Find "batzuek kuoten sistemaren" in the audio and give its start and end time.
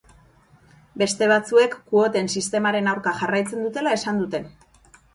1.33-2.93